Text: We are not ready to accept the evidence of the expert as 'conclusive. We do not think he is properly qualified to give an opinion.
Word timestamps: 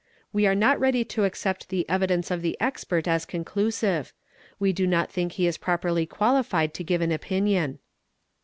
We 0.33 0.47
are 0.47 0.55
not 0.55 0.79
ready 0.79 1.05
to 1.05 1.25
accept 1.25 1.69
the 1.69 1.87
evidence 1.87 2.31
of 2.31 2.41
the 2.41 2.57
expert 2.59 3.07
as 3.07 3.23
'conclusive. 3.23 4.13
We 4.59 4.73
do 4.73 4.87
not 4.87 5.11
think 5.11 5.33
he 5.33 5.45
is 5.45 5.59
properly 5.59 6.07
qualified 6.07 6.73
to 6.73 6.83
give 6.83 7.01
an 7.01 7.11
opinion. 7.11 7.77